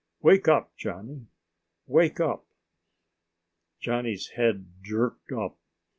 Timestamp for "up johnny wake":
0.47-2.19